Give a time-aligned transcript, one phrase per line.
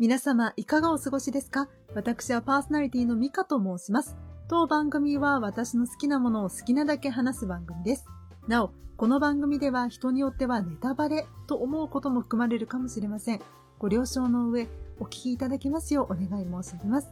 [0.00, 1.68] 皆様、いかがお過ごしですか？
[1.92, 4.16] 私はパーソナリティのミカと申します。
[4.46, 8.04] 当番組は私の好きなものを好きなだけ話す番組です。
[8.46, 13.40] なお、この番組では人によってはネタバレと思うことも含まれるかもしれません。
[13.80, 14.68] ご了承の上、
[15.00, 17.08] お聞きいただきますようお願い申し上げます。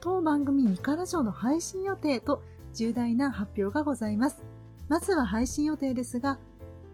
[0.00, 2.42] 当番組ミカラジオの配信予定と
[2.74, 4.42] 重大な発表がございます。
[4.88, 6.40] まずは配信予定ですが、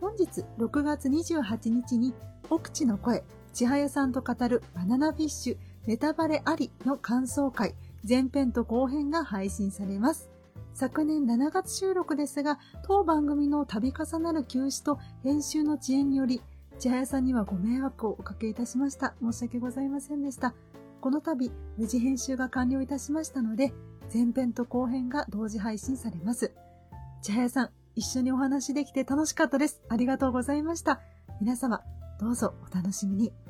[0.02, 2.12] 本日6月28日に、
[2.50, 3.24] 奥地の声、
[3.54, 7.74] 千早さんと語るバナナフィッシュネタバレありの感想会
[8.06, 10.28] 前編と後編が配信されます。
[10.74, 16.42] 昨年7月収録ですが、当番組の度重なる休止と編集の遅延により、
[16.80, 19.14] 千早さんにはご迷惑をおかけいたしました。
[19.22, 20.52] 申し訳ございませんでした。
[21.00, 23.72] この度、無事編集が完了いたしましたので、
[24.12, 26.52] 前編と後編が同時配信されます。
[27.22, 29.80] 千早さん、一緒にお話できて楽しかったです。
[29.88, 31.00] ありがとうございました。
[31.40, 31.82] 皆様、
[32.18, 33.43] どうぞお楽しみに。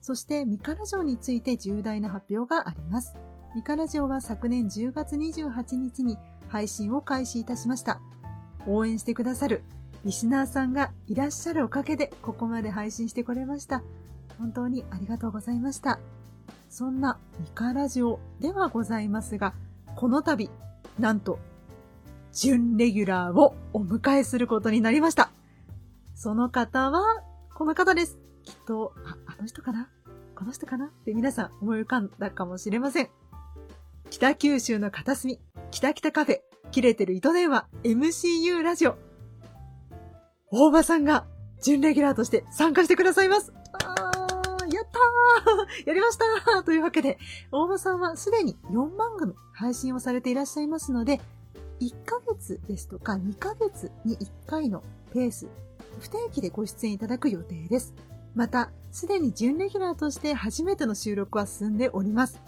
[0.00, 3.14] そしてミカラジオについて重大な発表があります。
[3.54, 6.18] ミカラジオは昨年10月28日に
[6.48, 8.00] 配信を開始いたしました。
[8.66, 9.62] 応援してくださる
[10.04, 13.82] リスナーさんがいらっしゃるおかげでここまで配信してこれました。
[14.38, 15.98] 本当にありがとうございました。
[16.70, 19.54] そんなミカラジオではございますが、
[19.96, 20.50] この度、
[20.98, 21.38] なんと、
[22.32, 25.30] 準レギュラーをお迎えすることになりました。
[26.14, 27.02] その方は、
[27.54, 28.18] この方です。
[28.44, 28.94] きっと、
[29.40, 29.88] の人かな？
[30.34, 30.86] この人かな？
[30.86, 33.08] って皆さん思い浮かんだかもしれません。
[34.10, 38.96] 北九州の片隅、北北カフェ、切れてる糸電話、MCU ラジオ。
[40.50, 41.26] 大場さんが、
[41.62, 43.52] 準レギュラーとして参加してくださいます。
[43.84, 47.18] あー、やったーやりましたーというわけで、
[47.52, 51.20] 大場さんはすでに4番組配信をされていらっしゃいますので、
[51.80, 55.48] 1ヶ月ですとか2ヶ月に1回のペース、
[56.00, 57.92] 不定期でご出演いただく予定です。
[58.34, 62.40] また、すでに準レギュラーとして初めての収録は進んでおります。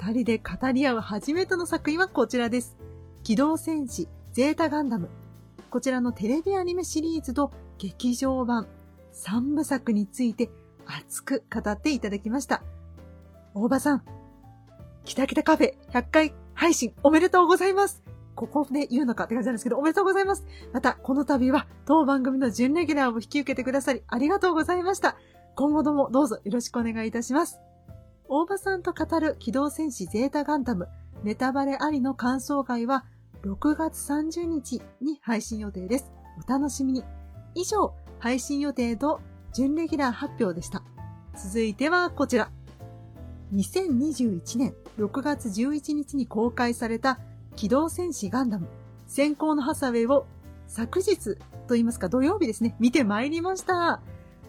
[0.00, 2.76] 二人で語り合う初めての作品はこちらです。
[3.24, 5.08] 機動戦士ゼータガンダム。
[5.70, 8.66] こちらのテレビアニメシリーズと劇場版
[9.12, 10.50] 3部作について
[10.86, 12.62] 熱く語っていただきました。
[13.54, 14.04] 大場さん、
[15.04, 18.07] キタキタカフェ100回配信おめでとうございます。
[18.38, 20.46] ここで言うのかって感じなんですけど、おめでとうございます。
[20.72, 25.16] また、この度は、当番組の準レギュラーを引き受けてくださり、ありがとうございました。
[25.56, 27.58] 今後ともどうぞよろしくお願いいたします。
[28.28, 30.88] 大場さんと語る機動戦士ゼータガンダム、
[31.24, 33.04] ネタバレありの感想会は、
[33.42, 36.12] 6月30日に配信予定です。
[36.46, 37.04] お楽しみに。
[37.56, 39.20] 以上、配信予定と
[39.52, 40.84] 準レギュラー発表でした。
[41.36, 42.50] 続いてはこちら。
[43.54, 47.18] 2021年6月11日に公開された
[47.58, 48.68] 機動戦士ガンダム、
[49.08, 50.26] 先行のハサウェイを
[50.68, 51.34] 昨日
[51.66, 54.00] と言いますか土曜日ですね、見てまいりました。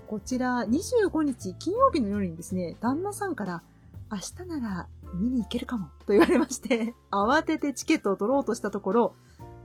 [0.06, 3.64] こちら25日金曜日の夜にですね、旦那さんから
[4.12, 9.16] 明日なら見に行けるかもと言われまして、 慌ててチケットを取ろうとしたところ、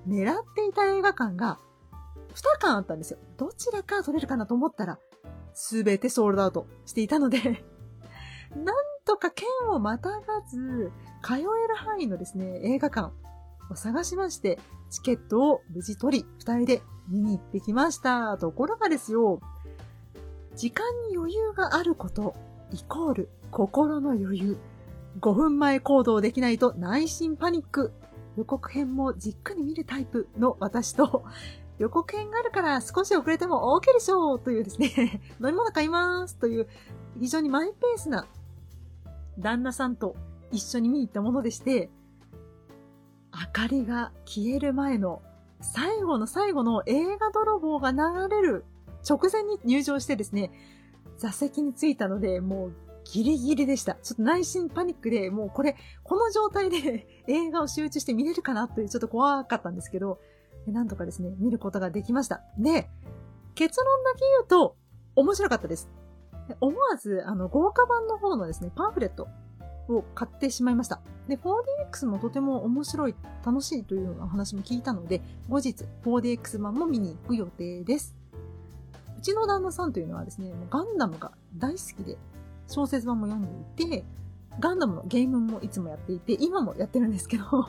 [0.09, 1.59] 狙っていた映画館が
[2.31, 3.19] 2館あったんですよ。
[3.37, 4.99] どちらか取れるかなと思ったら、
[5.53, 7.63] すべてソールドアウトしていたので
[8.57, 10.91] なんとか県をまたがず、
[11.23, 13.13] 通える範囲のですね、映画館、
[13.71, 14.59] を探しまして、
[14.91, 18.37] チケットを無事取り、二人で見に行ってきました。
[18.39, 19.41] ところがですよ、
[20.57, 22.35] 時間に余裕があること、
[22.73, 24.59] イコール心の余裕。
[25.21, 27.93] 5分前行動できないと内心パニック。
[28.37, 31.25] 予告編もじっくり見るタイプの私と、
[31.79, 36.69] 予告編があるから少し遅れても OK でしょうというですね、 飲み物買いますという
[37.21, 38.27] 非常にマイペースな
[39.39, 40.15] 旦那さんと
[40.53, 41.91] 一緒に見に行ったものでして、
[43.35, 45.23] 明かりが消える前の
[45.61, 48.65] 最後の最後の映画泥棒が流れる
[49.09, 50.53] 直前に入場してですね、
[51.19, 52.73] 座席に着いたので、もう
[53.05, 53.95] ギリギリでした。
[53.95, 60.21] ちょっと内心パニックで、もうこれ、この状態で 映画を集中して見れるかなというちょっと怖かったんですけど、
[60.67, 62.43] なんとかですね、見ることができました。
[62.59, 62.91] で、
[63.55, 64.77] 結論だけ言うと、
[65.17, 65.91] 面白かったです。
[66.61, 69.29] 思わず、あの、豪華版の方のですね、パンフレット
[69.89, 71.01] を買ってしまいました。
[71.29, 73.15] で、4DX もとても面白い、
[73.45, 78.15] 楽しいというような話も聞いたので、後日 4DX 版も見に行く予定です。
[79.19, 82.19] うちの旦那さんというのはですね、ガンダムが大好きで、
[82.69, 84.05] 小説版も読んでいて、
[84.61, 87.45] ガンダムのゲームもいつもやっていて、今もやってるんですけど、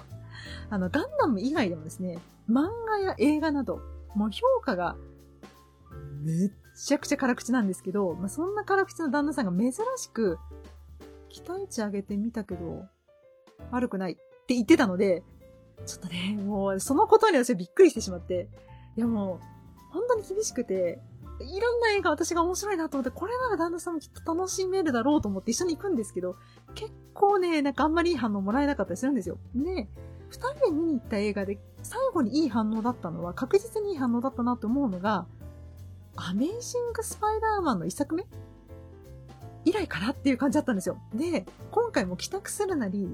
[0.70, 2.20] あの、ガンダム以外でもですね、
[2.50, 3.80] 漫画や映画など、
[4.16, 4.96] もう評価が
[6.24, 10.38] めっちゃくちゃ辛口なんですけど、まあ、そんな辛口の旦那さんが珍しく
[11.36, 12.86] 期待値上げてみたけど、
[13.70, 15.22] 悪くないって言ってたので、
[15.86, 18.48] ちょっとね、もう、そのことに私はびっくりしてしまって、
[18.96, 21.02] いやもう、本当に厳しくて、
[21.42, 26.38] いろんな映画私が面白いなと思って、これなら旦那さんもきっと楽しめるだろうと思って一緒に行くんですけど、
[26.74, 29.38] 結構ね、なんかあんまりいい反応もらえなかったりするんですよ。
[29.54, 29.90] で、
[30.30, 35.28] 二人で見に行った映画で最後にいい反応だったのは、確実にいい反応だったなって思うのが、
[36.16, 38.26] アメイジング・スパイダーマンの一作目
[39.66, 40.98] 以来かなっていう感じだったんですよ。
[41.14, 43.14] で、今回も帰宅するなり、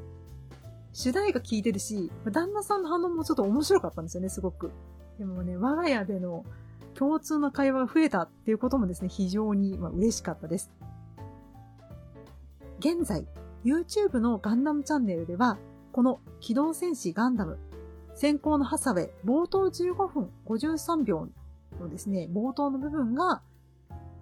[0.94, 4.72] 主題が効いてるし、旦那さんの反応もちょっと面白かったんですよね、すごく。
[5.18, 6.46] でもね、我が家での
[6.94, 10.70] 共通の会話が増えたっていうこともですね、非常に、まあ、嬉しかったです。
[12.80, 13.26] 現在、
[13.64, 15.58] YouTube のガンダムチャンネルでは、
[15.94, 17.60] この機動戦士ガンダム、
[18.14, 21.30] 先行のハサウェイ、冒頭15分53秒
[21.80, 23.42] のですね、冒頭の部分が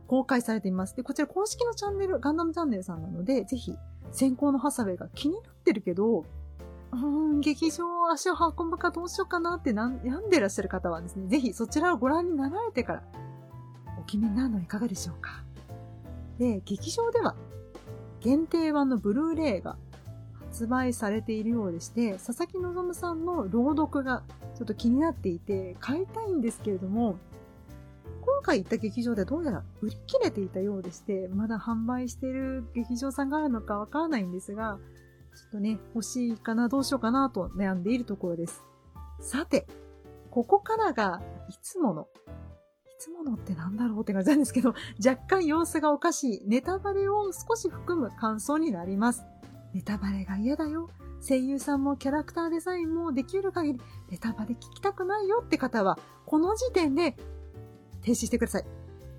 [0.10, 0.96] 公開されています。
[0.96, 3.78] で、こちら公式のチャンネル、ガンダムチャンネルさんなので、ぜひ、
[4.12, 6.26] 先行のハサウェイが気になってるけど、
[6.92, 13.04] うん、劇場足を運ぶかどうしようかなって悩んでらっしゃる方はですね、ぜひそちらをご覧になられてから
[14.00, 15.44] お決めになるのはいかがでしょうか。
[16.40, 17.36] で、劇場では
[18.20, 19.78] 限定版のブルーレイが
[20.48, 24.24] 発売されているようでして、佐々木希さんの朗読が
[24.56, 27.20] ちょっと気になっていて、買いたいんですけれども、
[28.41, 34.80] 回行った劇場でどうやら売り切れていたようでして、まだ販売している劇場さんがあるのかわからないんですが、
[35.36, 38.63] ちょっとね、欲しいかな、どうしようかなと悩んでいるところです。
[39.21, 39.68] さて、
[40.31, 42.06] ここからが、いつもの、い
[43.00, 44.74] つものってなんだろうって感じなんですけど、
[45.06, 49.24] 若干様子がおかしいネタバレを少し含む感想になります。
[49.74, 50.89] ネタバレが嫌だよ。
[51.21, 57.15] 声優さんもキャラクターデザインもできる限りネタバレ聞きたくないよって方は、この時点で
[58.10, 58.64] 停止してください。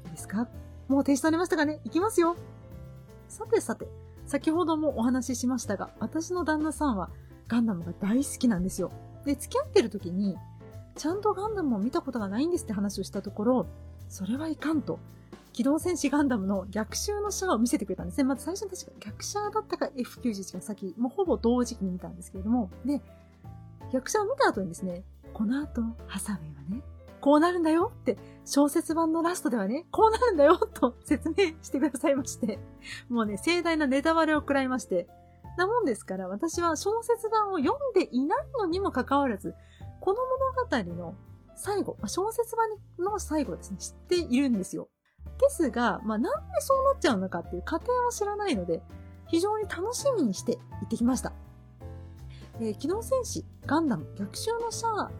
[0.06, 0.48] いいですか？
[0.88, 1.80] もう停止されましたかね？
[1.84, 2.34] いきますよ。
[3.28, 3.86] さてさて、
[4.26, 7.08] 先ほどもお話ししましたが、私の旦那さんは
[7.46, 8.90] ガンダムが大好きなんですよ。
[9.24, 10.36] で、付き合ってる時に、
[10.96, 13.66] ちゃんとガンダムを見たことがないんですって話をしたところ、
[14.08, 14.98] それはいかんと。
[15.52, 18.24] 機動戦士ガンダムの逆襲のシャアを見せてくれたんですね。
[18.24, 23.00] まず最初に確か逆シャアだったか F91 が先、もうほぼ同時期に見たんですけれども、で、
[23.92, 26.82] 逆シャアを見た後にですね、この後、ハサウェイはね、
[27.20, 32.58] こうなるんだよって、小説版のラストではね、こうなるんだよと説明してくださいまして、
[33.08, 35.06] もうね、盛大なネタバレを食らいまして、
[35.56, 39.54] なもんですから、私は小説版を読んでいないのにもかかわらず、
[40.00, 40.18] この
[40.74, 41.14] 物語の
[41.54, 42.68] 最後、小説版
[42.98, 44.88] の最後ですね、知っているんですよ。
[45.38, 48.82] ですが、まあ、なんでそうなっちゃうのかっていう過程を知らないので、
[49.26, 51.32] 非常に楽しみにして行ってきました。
[52.60, 55.10] えー、機動戦士、ガンダム、逆襲のシャア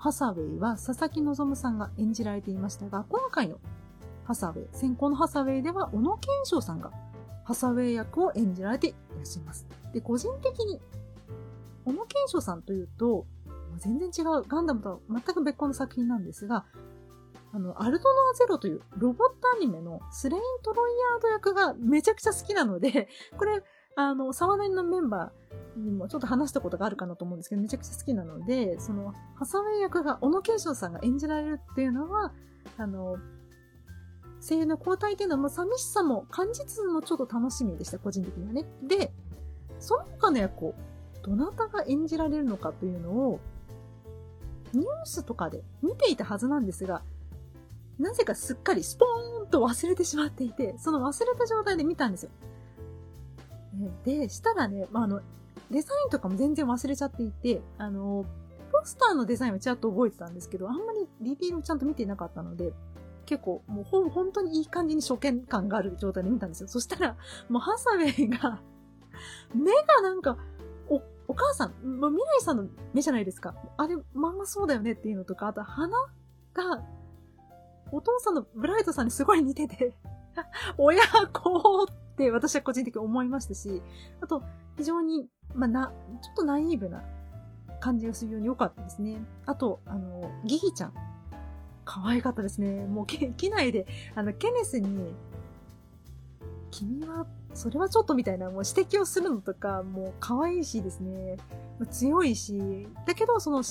[0.00, 3.58] ハサウェイは佐々木希さんが演じられていましたが、今回の
[4.24, 6.90] ハサウェイ、先行のハサウェイでは小野賢章さんが
[7.44, 9.66] ハサウェイ役を演じられていらっしゃいます。
[9.92, 10.80] で、個人的に、
[11.84, 13.26] 小野賢章さんというと、
[13.76, 16.64] 全然違う、ガンダムとは全く別個の作品なんですが、
[17.52, 23.06] あの、アルトノアゼロというロボットアニメのスレイン・トロイヤード役がめちゃくちゃ好きなので、
[23.36, 23.62] これ、
[23.96, 32.32] あの、沢田のメンバーにもちょっと話したことがあるかなと思うんですけど、めちゃくちゃ好きなので、その、ハサウェイ役が小野賢章さんが演じられるっていうのは、
[32.76, 33.16] あの、
[34.46, 38.64] 声優の交代っていうのは、もう寂しさも感じつつもちょっと楽しみでした、個人的にはね。
[38.86, 39.12] で、
[39.78, 40.74] その他の役を、
[41.22, 43.40] どなたが演じられるのかというのを、
[44.72, 47.02] ニュースとかで見ていたはずなんですが、
[47.98, 52.30] なぜかすっかりスポーンと忘れてしまっていて、その忘れた状態で見たんですよ。
[54.04, 55.20] で、したらね、まあ、あの、
[55.70, 58.24] デザインとかも全然忘れちゃっていて、あの、
[58.72, 62.72] ポスターのデザインはちゃんと覚えてたんですけど、あんまりリビールをちゃんと見ていなかったので、
[63.26, 66.68] 結構、もうほ本当にいい感じに初見感がある状態で見たんですよ。
[66.68, 67.16] そしたら、
[67.48, 68.60] もうハサウェイが
[69.54, 70.36] 目がなんか、
[70.88, 73.54] お、お母さん、もう未来さんの目じゃないですか。
[73.76, 75.96] あれ、まんまそうだよねっていうのとか、あと鼻
[76.54, 76.82] が、
[77.92, 79.92] お父さんのブライトさんにすごい似てて
[80.78, 81.00] 親
[81.32, 81.86] 子っ
[82.20, 83.82] て私は個人的に思いましたし、
[84.20, 84.42] あと、
[84.76, 87.02] 非常に、まあ、な、ちょっとナイーブな
[87.80, 89.16] 感じがするように良かったですね。
[89.46, 90.94] あと、あの、ギギちゃん。
[91.84, 92.86] 可愛かったですね。
[92.86, 95.14] もう、機内で、あの、ケネスに、
[96.70, 101.36] 君は、それはちょっとみたいな、もう指摘をするのとか、もう可愛いしですね、
[101.90, 103.62] 強いし、だけど、その、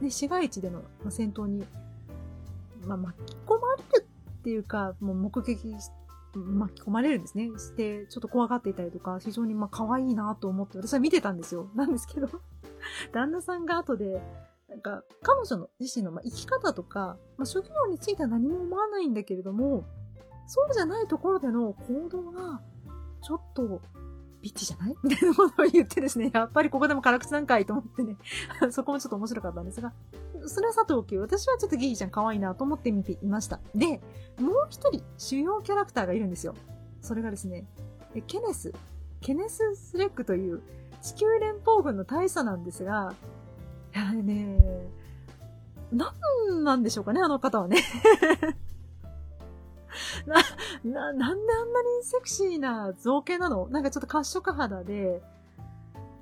[0.00, 1.66] ね、市街地での戦闘に
[2.86, 6.05] まあ、巻き込まれるっていうか、もう目撃して、
[6.38, 7.50] 巻き込まれるんですね。
[7.58, 11.70] して、ちょっと怖がっていたりとか、非常にまあ可愛いなと思って、私は見てたんですよ。
[11.74, 12.28] なんですけど
[13.12, 14.22] 旦那さんが後で、
[14.68, 19.84] なんか、彼女の自身のまあ生き方とか、まあ、職業については何も思わないんだけれども、
[20.46, 22.60] そうじゃないところでの行動が、
[23.22, 23.80] ちょっと、
[24.46, 24.94] ビッチじゃない？
[25.02, 28.16] みたいなことを言ってですね、やっぱりここでも辛口なんかいと思ってね、
[28.70, 29.92] そこもちょっと面白かったんですが、
[30.46, 33.58] それはさておき、私はちょっとギギちゃん可愛いなと思って見ていました。
[33.74, 34.00] で、
[34.40, 36.54] もう一人主要キャラクターがいるんですよ。
[37.00, 37.66] それがですね、
[38.28, 38.72] ケネス、
[39.20, 40.62] ケネス・スレックという
[41.02, 43.14] 地球連邦軍の大佐なんですが、
[43.94, 44.88] いやね、
[45.92, 46.12] な
[46.50, 47.78] んなんでしょうかね、あの方はね。
[50.86, 53.68] な、な、んであんなにセクシーな造形なの？
[53.68, 55.22] なんかちょっと褐色肌で、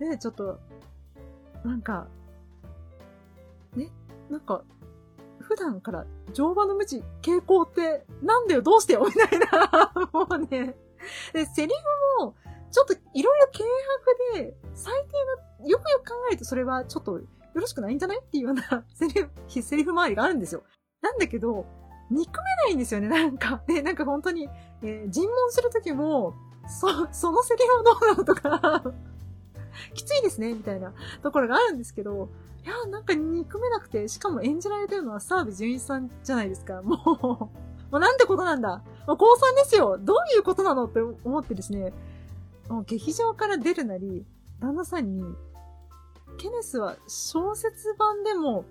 [0.00, 0.58] で、ちょっと、
[1.64, 2.06] なんか、
[3.76, 3.90] ね、
[4.30, 4.64] なんか、
[5.40, 8.62] 普段から乗馬の無知傾向ってなんだよ？
[8.62, 9.04] どうしてよ？
[9.04, 9.92] みたいな。
[10.12, 10.74] もうね。
[11.34, 11.72] で、セリ
[12.18, 12.34] フも、
[12.70, 13.64] ちょっといろいろ軽
[14.32, 18.20] 薄で、最低な、よくよく考えるとそれはちょっとよろしくないんじゃない？
[18.20, 19.30] っていうようなセリフ、
[19.62, 20.62] セリフ周りがあるんですよ。
[21.02, 21.66] なんだけど、
[22.14, 23.62] 憎めないんですよね、なんか。
[23.66, 24.48] で、 なんか本当に、
[24.82, 26.34] えー、尋問するときも、
[26.68, 28.82] そ、 そのセリフどうなのとか
[29.94, 30.92] きついですね、みたいな
[31.22, 32.28] ところがあるんですけど、
[32.64, 36.80] いや、なんか憎めなくて、しかも演じられてるのは澤部淳一さんじゃないですか。
[36.82, 37.50] もう、も
[37.92, 38.82] うなんてことなんだ。
[39.06, 39.98] もう高3ですよ。
[39.98, 41.92] どういうことなのって思ってですね、
[42.68, 44.24] もう劇場から出るなり、
[44.60, 45.22] 旦那さんに、
[46.38, 48.64] ケネスは小説版でも、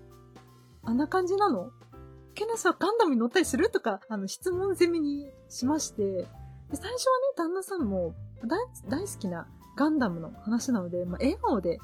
[0.83, 1.71] あんな感じなの
[2.33, 3.69] ケネスはガンダムに乗ったりする？
[3.69, 6.25] とか、あの、質問攻めにしまして、で
[6.71, 8.59] 最初はね、旦那さんも大
[8.89, 11.79] 大好きなガンダムの話なので、まあ、笑顔で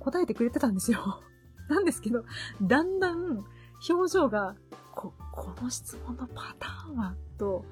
[0.00, 1.20] 答えてくれてたんですよ。
[1.68, 2.24] なんですけど、
[2.62, 3.44] だんだん
[3.88, 4.56] 表情が、
[4.94, 7.64] こ、この質問のパターンは、と、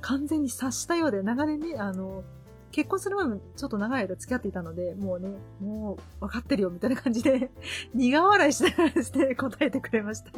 [0.00, 2.24] 完全に察したようで、長年ね、あの、
[2.72, 7.50] 結婚する前もちょっと長い間付き合っていたので、もうね、もう分かってるよみたいな感じで、
[7.94, 10.30] 苦笑いしながらですね、答えてくれました。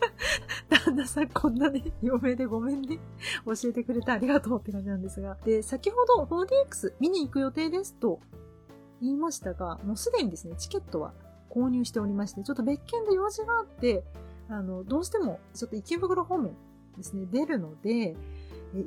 [0.68, 2.98] 旦那さんこんなね、嫁でごめんね。
[3.46, 5.36] 教えてくれてありがとうって感じなんですが。
[5.44, 8.20] で、先ほど 4DX 見に行く予定ですと
[9.00, 11.14] 言いましたが、もうすでにですね、チケットは
[11.50, 14.04] 購入しておりまして、ちょっと別件で用事があって、
[14.48, 16.54] あの、どうしてもちょっと池袋方面
[16.96, 18.16] ですね、出るので、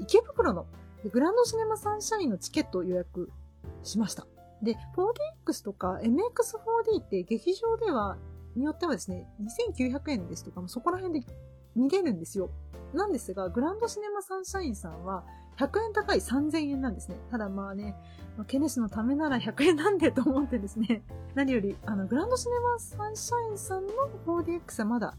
[0.01, 0.65] 池袋の
[1.11, 3.31] グランドシネマサンシャインのチケットを予約
[3.83, 4.27] しました。
[4.61, 4.75] で、
[5.45, 8.17] 4DX とか MX4D って劇場では
[8.57, 11.27] によってはですね、2900円ですとかもそこら辺で
[11.75, 12.49] 見れるんですよ。
[12.93, 15.23] なんですが、グランドシネマサンシャインさんは
[15.57, 17.15] 100円高い3000円なんですね。
[17.31, 17.95] ただまあね、
[18.47, 21.03] ケネスのためなら100円なんでと思ってですね、
[21.35, 23.93] 何より、あの、グランドシネマサンシャインさんの
[24.25, 25.15] 4DX はまだ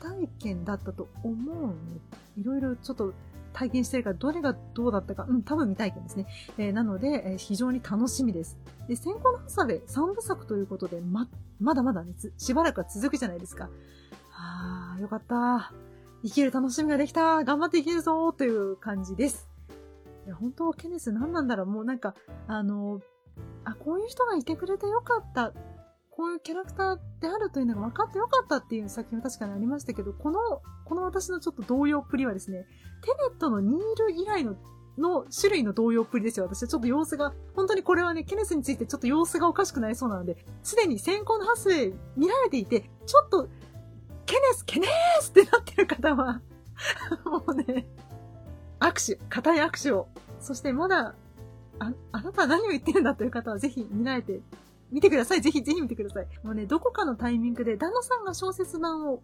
[0.00, 2.00] 体験だったと思うので、
[2.36, 3.12] いろいろちょっと
[3.54, 6.26] 体験してるからどれがどうだったか、うん、多分未体験ですね。
[6.58, 8.58] えー、なので、えー、非常に楽しみです。
[8.88, 11.28] で、先行のハサウェイ3部作ということで、ま、
[11.60, 13.70] まだまだね、しばらくは続くじゃないですか。
[14.28, 15.72] はあ、よかった。
[16.24, 17.44] 生きる楽しみができた。
[17.44, 19.48] 頑張って生きるぞという感じです。
[20.26, 21.66] いや、本当ケネス何なんだろう。
[21.66, 22.14] もうなんか、
[22.48, 23.00] あの、
[23.64, 25.52] あ、こういう人がいてくれてよかった。
[26.16, 30.38] こういうキャラクターであるというのが分かってよかったっていう作品は確かにありましたけど、この、
[30.84, 32.66] この私のちょっと動揺っぷりはですね、
[33.02, 34.54] テネットのニール以来の
[34.96, 36.46] の種類の動揺っぷりですよ。
[36.46, 43.48] 私はちょっと様子が、本当にこれはね、ケネスについてちょっと様子がおかしくなりそうなので、すでに先行のハスウェイ見られていて、ちょっと、
[44.24, 46.40] ケネス、ケネースってなってる方は、
[47.26, 47.88] もうね、
[48.78, 50.06] 握手、固い握手を、
[50.38, 51.16] そしてまだ、
[51.80, 54.40] あ、あなたは何を言ってるんだという方はぜひ見られて
[54.94, 55.40] 見てください。
[55.40, 56.26] ぜひぜひ見てください。
[56.44, 59.22] もうね、どこかのタイミングで旦那さんが小説版を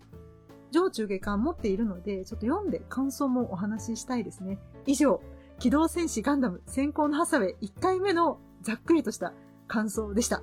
[0.72, 4.58] 上中下巻持っているので、ちょっと読んで感想もお話ししたいですね。
[4.86, 5.22] 以上、
[5.60, 9.32] 機動戦士ガンダム先行のハサウェイ1回目のざっくりとした
[9.68, 10.42] 感想でした。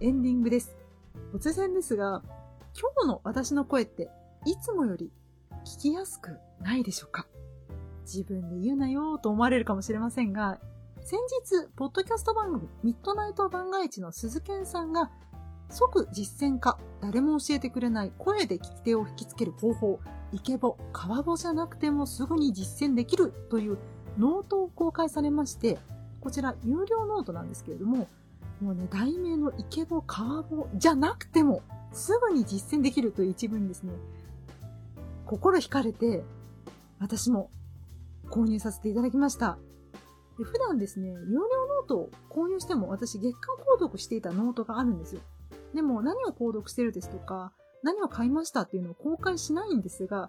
[0.00, 0.74] エンディングです。
[1.34, 2.22] 突然ですが、
[2.74, 4.10] 今日の私の声って
[4.46, 5.12] いつもより
[5.66, 7.26] 聞きやすくないでしょうか？
[8.04, 10.58] 自分で言うなよと思われるかもしれませんが、
[11.04, 15.10] 先日、ポッドキャスト番組、ミッドナイト番外地の鈴賢さんが、
[15.68, 23.78] 即実践化、誰も教えてくれない声で聞き手を引きつける方法、イケボ、カワボじゃなくてもすぐに実践できるという
[24.16, 25.78] ノートを公開されまして、
[26.20, 28.06] こちら有料ノートなんですけれども、
[28.60, 33.92] もうね、題名のイケボ、カワボじゃなくてもすぐに実践できるという一文ですね、
[35.26, 36.22] 心惹かれて、
[37.00, 37.50] 私も
[38.30, 39.58] 購入させていただきました。
[40.42, 45.20] で普段ですね、有料ノートを購入しても私月間購読していたノートがあるんですよ。
[45.72, 47.52] でも何を購読してるですとか、
[47.84, 50.28] 何を買いましたっていうのを公開しないんですが、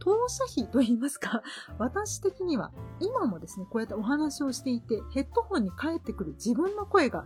[0.00, 1.42] 投射費と言いますか、
[1.78, 7.24] 私的には今もですね、こうやってお話をしていて、ヘッドホンに返ってくる自分の声が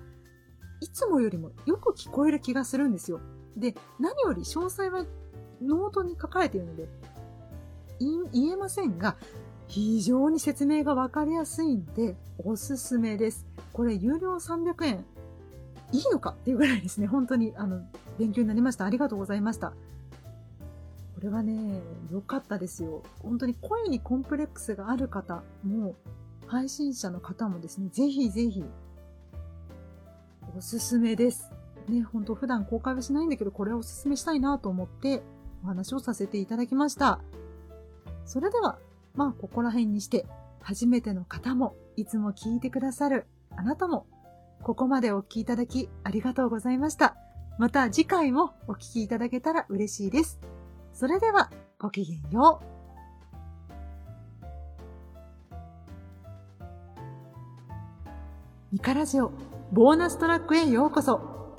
[0.80, 3.21] いつもよりもよく聞こえる気がするんですよ。
[3.57, 5.04] で、何より詳細は
[5.61, 6.88] ノートに書かれているので、
[7.99, 9.16] 言えませんが、
[9.69, 13.47] 非常に説明がわかりやすいんで、おすすめです。
[13.73, 15.05] これ、有料300円。
[15.93, 17.07] いいのかっていうぐらいですね。
[17.07, 17.83] 本当に、あの、
[18.19, 18.87] 勉強になりました。
[18.87, 19.71] ありがとうございました。
[21.15, 23.03] これはね、良かったですよ。
[23.21, 25.95] 本当に声にコンプレックスがある方も、
[26.47, 28.65] 配信者の方もですね、ぜひぜひ、
[30.57, 31.51] おすすめです。
[31.89, 35.23] ね、本当普段公開はしないんだけど、これはおすすめしたいなと思って
[35.63, 37.21] お話をさせていただきました。
[38.25, 38.79] それでは、
[39.15, 40.27] まあ、ここら辺にして、
[40.61, 44.07] 初めての方も、いつも聞いてくださるあなたも、
[44.62, 47.17] ここまでお聞きいただきありがとうございました。
[47.59, 50.38] また次回もお聞きいただけたら嬉しいです。
[50.93, 52.79] それでは、ごきげんよう。
[58.71, 59.33] ミカラジオ、
[59.73, 61.57] ボーナストラックへようこそ。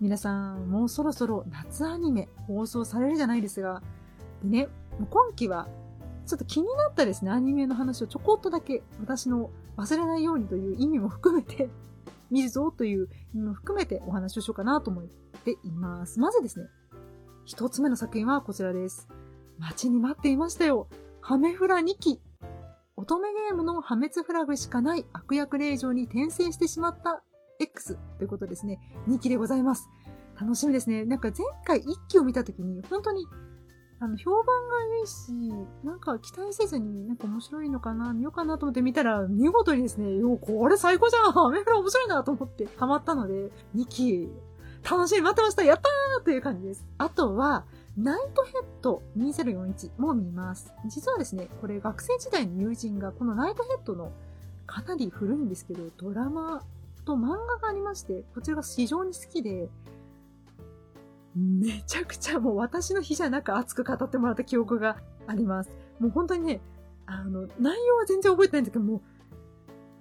[0.00, 3.82] 皆さん、もうそろそろ夏アニメ放送されるじゃないですが、
[4.42, 4.68] でね、
[5.10, 5.68] 今期は
[6.28, 11.70] ちょっと気になったですね、アニメの話をちょこっとだけ私の忘れないようにという意味も含めて
[12.30, 15.04] 見るぞという意味も含めてお話をしようかなと思っ
[15.44, 16.20] ています。
[16.20, 16.68] まずですね、
[17.46, 19.08] 一つ目の作品はこちらです。
[19.58, 20.86] 待ちに待っていましたよ。
[21.22, 22.20] ハメフラ2期。
[22.96, 27.22] 乙女ゲームの破滅フラグしかない悪役令状に転生してしまった
[27.58, 28.78] X ということですね。
[29.08, 29.88] 2期でございます。
[30.38, 31.04] 楽しみですね。
[31.04, 33.26] なんか前回1期を見たときに、本当に、
[34.00, 35.32] あの、評判がいいし、
[35.82, 44.28] なんか期待せずに、なんか面白いのかな、見ようかなと思って見たら、見事にですね、よ、これ最高じゃんアメフラ面白いなと思ってハマったので、2期
[44.88, 46.86] 楽しみ待ってましたやったーという感じです。
[46.98, 47.64] あとは、
[47.96, 50.72] ナイトヘッド2041も見ます。
[50.86, 54.12] 実はですね、これ学生時代の友人がこのナイトヘッドの
[54.66, 56.62] かなり古いんですけど、ドラマ
[57.04, 59.68] と漫画がありまして、こちらが非常に好きで、
[61.38, 65.70] めちゃくちゃもう私の日じゃなく熱く語ってもらった記憶があります。
[66.00, 66.60] もう本当にね、
[67.06, 69.02] あの、内容は全然覚えてないんですけど、も、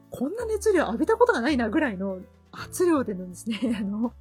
[0.10, 2.20] こんな熱量浴びたことがないなぐらいの
[2.52, 4.14] 圧量でのですね、 あの、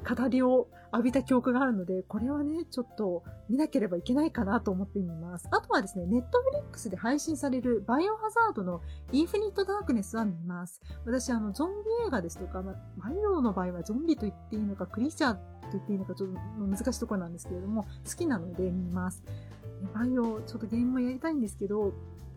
[0.00, 5.46] 語りを浴びた記憶があるので、これはね、ちょっと見なければいけないかなと思ってみます。
[5.50, 8.80] あとはですね、ネットフリックスで配信されるバイオハザードの
[9.12, 10.80] インフィニットダークネスは見ます。
[11.04, 15.40] 私、あの、ゾンビ映画ですとか、まバイオの場合はゾンビと言っていいのか、クリーチャーと
[15.72, 19.22] 言っていいのか、ちょっと難しいところなんですけれども、好きなので見ます。
[19.94, 21.92] バイオ、ちょっとゲームもやりたいんですけど、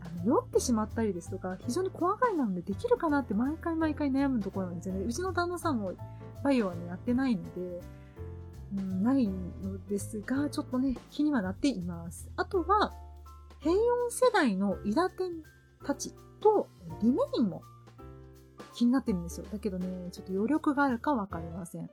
[0.06, 5.06] あの酔ってしまったりですとか、非常に怖がりなのでできるかなって毎回毎回悩むところなんですよね。
[5.06, 5.94] うちの旦那さんも
[6.44, 7.82] バイオはね、やってないので、
[8.78, 12.30] うん、ないのですが、ちょっとね、気にはなっています。
[12.36, 12.94] あとは、
[13.60, 13.78] 平穏
[14.10, 15.44] 世代のイラテン
[15.86, 16.68] たちと
[17.02, 17.62] リメインも
[18.74, 19.46] 気になってるんですよ。
[19.52, 21.88] だけどね、ちょっと余力があるかわかりません。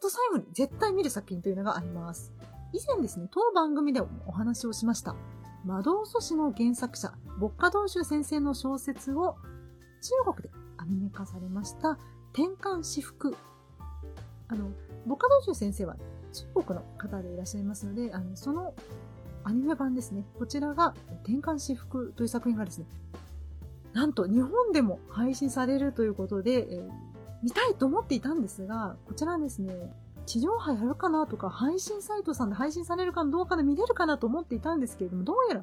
[0.00, 2.32] と、最後に絶対見る作品というのがあります。
[2.72, 5.16] 以前ですね、当番組でお話をしました。
[5.64, 9.36] 魔導祖師の原作者、牧歌道州先生の小説を
[10.24, 11.98] 中国でアニメ化されました
[12.32, 13.36] 転換私服
[14.48, 14.70] あの、
[15.06, 15.96] ボカ道中先生は
[16.32, 18.74] 中国の方でいらっしゃいますので、あの、その
[19.44, 20.24] アニメ版ですね。
[20.38, 22.86] こちらが、転換私服という作品がですね、
[23.92, 26.90] なんと日本でも配信されるということで、えー、
[27.42, 29.72] 見たいと思っていたんですが、こちらですね、
[30.26, 35.62] 地上波やるかなとか、配信サイトさんで配信されるかどうかで見れるかなと思っていたんですけれども、どうやら、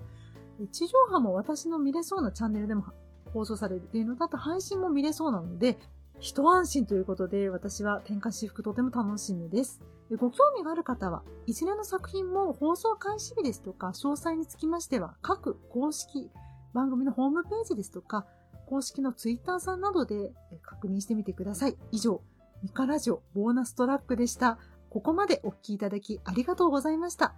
[0.72, 2.86] 地上波も私の見れそうなチャンネルでも
[3.34, 5.78] 放送されるっていうのだと配信も見れそうなので、
[6.24, 9.82] 一安心ということで、私は天下私服とても楽しみです。
[10.18, 16.32] ご興味がある方は、一連の作品も放送開始日ですとか、詳細につきましては、各公式
[16.74, 18.26] 番組のホームページですとか、
[18.68, 20.32] 公式のツイッターさんなどで
[20.62, 21.76] 確認してみてください。
[21.92, 22.22] 以上、
[22.64, 24.58] ミカラジオボーナストラックでした。
[24.90, 27.36] ここまでお聞きいただきありがとうございました。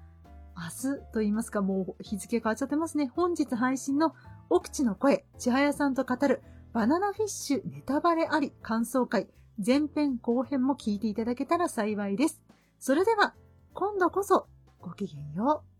[0.55, 3.07] 明日と言いますか、もう日付変わっちゃってますね。
[3.07, 4.13] 本日配信の
[4.51, 6.43] 奥地の声、千早さんと語る
[6.75, 9.29] バナナフィッシュネタバレあり感想会、
[9.65, 12.41] 前編後編も聞いていただけたら幸いです。
[12.79, 13.33] それでは、
[13.73, 14.47] 今度こそ
[14.81, 15.74] ごきげんよう。